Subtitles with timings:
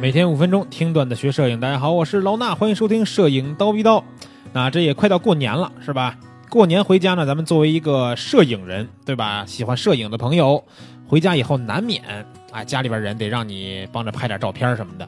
[0.00, 4.02] 每天五分钟听段子学摄影，大家好，我是老衲，欢迎收听摄影刀逼刀。
[4.54, 6.16] 那这也快到过年了，是吧？
[6.48, 9.44] 过年回家呢，咱们作为一个摄影人，对吧？
[9.46, 10.64] 喜欢摄影的朋友，
[11.06, 12.02] 回家以后难免
[12.50, 15.06] 啊，家里边人得让你帮着拍点照片什么的。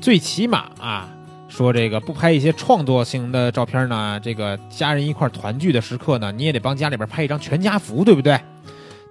[0.00, 1.08] 最起码啊，
[1.48, 8.40] 说这个不拍一些创作型的照片呢，这个家人一块团聚的时刻呢，你也得帮家里边拍一张全家福，对不对？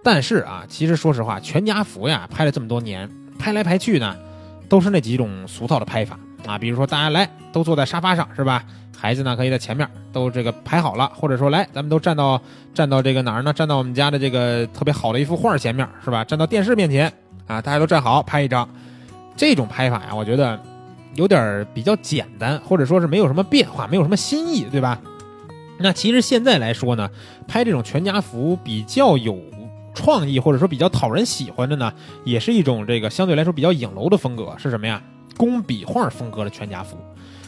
[0.03, 3.09] 但是啊，其实说实话，全家福呀，拍了这么多年，
[3.39, 4.13] 拍来拍去呢。
[4.73, 8.65] 都是那几种俗套的拍法啊，比如说大家来都坐在沙发上是吧？
[8.97, 12.41] 孩子呢可以在前面都这个排好了，或者说来咱们都站到
[12.73, 13.53] 站到这个哪儿呢？
[13.53, 16.23] 站到我们家的这个特别好的一幅画前面是吧？
[16.23, 17.05] 站到电视面前
[17.45, 18.67] 啊，大家都站好拍一张。
[19.37, 20.59] 这种拍法呀，我觉得
[21.13, 24.99] 有点比较简单，或者说是没有什么变化，没有什么新意，对吧？
[25.77, 27.07] 那其实现在来说呢，
[27.47, 29.37] 拍这种全家福比较有。
[29.93, 31.93] 创意或者说比较讨人喜欢的呢，
[32.23, 35.01] 也是一种这个相对来说比较影楼的风格，是什么呀？
[35.35, 36.95] 工笔画风格的全家福，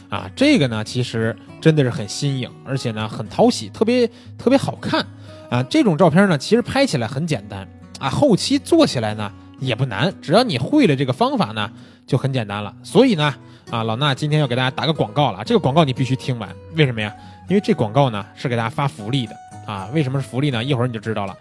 [0.08, 5.06] 啊，这个呢其实真的是很新颖，而且呢很讨喜，特别特别好看，
[5.48, 7.68] 啊，这种照片呢其实拍起来很简单，
[8.00, 11.70] 啊，后期做起来呢也不难，只要你会了这个方法呢
[12.06, 12.74] 就很简单了。
[12.82, 13.32] 所以呢，
[13.70, 17.14] 啊，老衲今天要给大家打个广告了，这个广告你必须听完，为什么呀？
[17.48, 20.64] 因为这广告呢是给大家发福利的，啊，为什么是福利呢？
[20.64, 21.36] 一会儿你就知道了。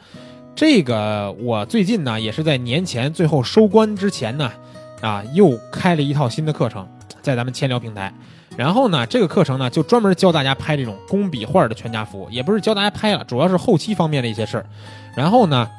[0.55, 4.49] 这个我最近呢，也是在年前最后收官之前呢，
[5.01, 6.87] 啊，又开了一套新的课程，
[7.21, 8.13] 在咱们千聊平台。
[8.55, 14.65] 然后呢，这个课程呢，就专门教大家拍这种工笔画的全家福，也不是教大家拍了，主要是后期方面的一些事儿。
[15.13, 15.69] 然后呢，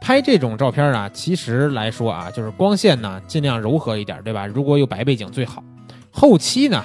[0.00, 4.46] 拍这种照片啊，其实来说啊，就是光线呢尽量柔和一点，对吧？
[4.46, 5.62] 如果有白背景最好。
[6.10, 6.82] 后期呢，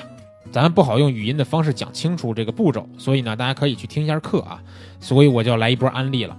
[0.51, 4.61] 咱不好用语音的方式讲清楚这个步骤，所以呢，大家可以去听一下课啊。
[4.99, 6.35] 所以我就来一波安利了。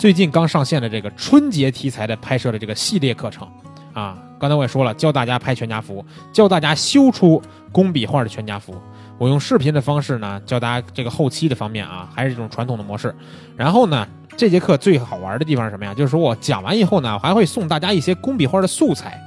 [0.00, 3.46] 最近刚上线的这个春节题材的拍摄的这个系列课程，
[3.92, 8.74] 啊，刚才我也说了，教大家拍全家福，教大家修出工笔画的全家福。
[9.18, 13.14] 我用视频的方式呢，教大家这个后期的方面啊，还是这种传统的模式。
[13.58, 14.08] 然后呢，
[14.38, 15.92] 这节课最好玩的地方是什么呀？
[15.92, 19.20] 就是说我讲完以后呢，还会送大家一些工笔画的素材。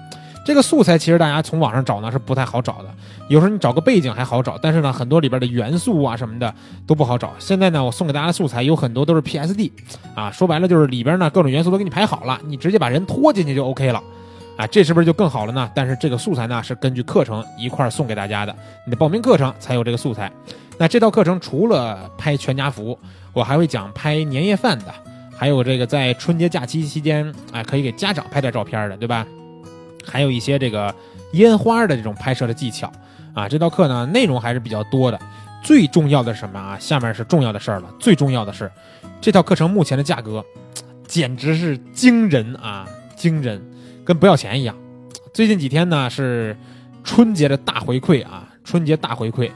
[0.45, 2.93] 这个素材其实大家从网上找呢是不太好找的，
[3.29, 6.53] 有时候你找个背景还好找，但是呢很多里边的元素啊什么的
[6.85, 7.33] 都不好找。
[7.39, 9.71] 现在呢我送给大家的素材有很多都是 PSD，
[10.15, 14.03] 啊说白了就是里边呢各种元素都给你排好了，你直接把人拖进去就 OK 了，
[14.57, 15.71] 啊这是不是就更好了呢？
[15.73, 18.53] 但是这个素材呢是根据课程一块送给大家的，
[18.85, 20.29] 你的报名课程才有这个素材。
[20.77, 22.99] 那这套课程除了拍全家福，
[23.31, 24.93] 我还会讲拍年夜饭的，
[25.37, 29.25] 还有这个在春节假期期间哎可以给家长拍点照片的，对吧？
[30.05, 30.93] 还有一些这个
[31.33, 32.91] 烟花的这种拍摄的技巧
[33.33, 35.19] 啊，这道课呢内容还是比较多的。
[35.63, 36.77] 最重要的是什么啊？
[36.77, 37.89] 下面是重要的事儿了。
[37.97, 38.69] 最重要的是，
[39.21, 40.43] 这套课程目前的价格
[41.07, 43.61] 简直是惊人啊，惊人，
[44.03, 44.75] 跟不要钱一样。
[45.33, 46.55] 最近几天呢是
[47.03, 49.49] 春节的大回馈啊，春节大回馈，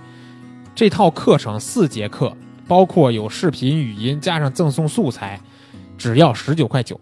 [0.73, 2.35] 这套课程四节课，
[2.67, 5.39] 包括有视频、语音，加上赠送素材，
[5.97, 6.97] 只要十九块九。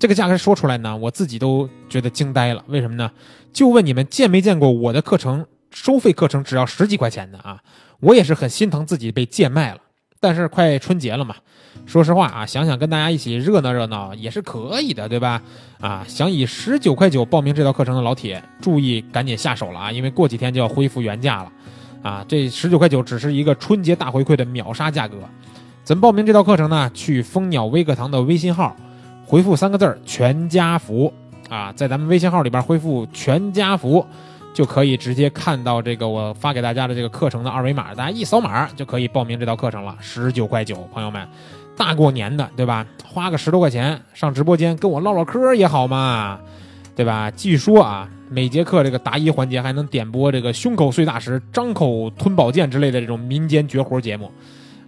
[0.00, 2.64] 这个价格说出来呢，我自己都觉得惊呆了。
[2.68, 3.10] 为什么呢？
[3.52, 7.60] 就问你们见没见过我的课程收费课程只要十几块钱的啊？
[8.00, 9.80] 我也是很心疼自己被贱卖了。
[10.18, 11.36] 但是快春节了嘛，
[11.84, 15.42] 说实话啊，想想跟大家一起热闹热闹也是可以的，对吧？
[15.80, 21.52] 啊，想以十九块九报名这套课程的老铁，注意赶紧下手了啊，因为过几天就要恢复原价了。
[22.02, 25.18] 啊，这十九块九只是一个春节大回馈的秒杀价格。
[25.84, 26.90] 怎么报名这套课程呢？
[26.94, 28.74] 去蜂鸟微课堂的微信号。
[29.30, 31.12] 回复三个字儿“全家福”
[31.48, 34.04] 啊，在咱们微信号里边回复“全家福”，
[34.52, 41.24] 就可以直接看到这个我发给大家的这个课程的二维码，大家一扫码就可以报名这道课程了，十九块九，朋友们，
[41.76, 42.84] 大过年的对吧？
[43.06, 46.40] 花个十多块钱上直播间跟我唠唠嗑也好嘛，
[46.96, 47.30] 对吧？
[47.30, 54.28] 据说啊，每节课这个答疑环节还能点播这个胸口碎大石、张口吞宝剑之类的这种民间绝活节目。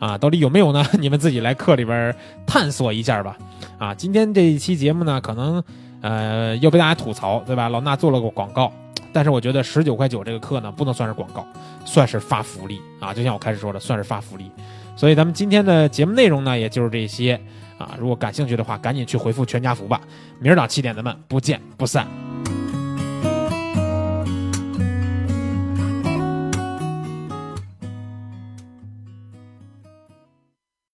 [0.02, 0.84] 啊，到底有没有呢？
[0.98, 2.12] 你们自己来课里边
[2.44, 3.38] 探索一下吧。
[3.78, 5.62] 啊，今天这一期节目呢，可能
[6.00, 7.68] 呃要被大家吐槽，对吧？
[7.68, 8.72] 老衲做了个广告，
[9.12, 11.46] 但是我觉得十九块九这个课呢，不能算是广告，
[11.84, 13.14] 算是发福利啊。
[13.14, 14.50] 就像我开始说的，算是发福利。
[14.96, 17.40] 所以咱们今天的节目内容呢，也就是这些
[17.78, 17.90] 啊。
[17.96, 20.00] 如果感兴趣的话，赶紧去回复全家福吧。
[20.40, 22.21] 明儿早七点咱们不见不散。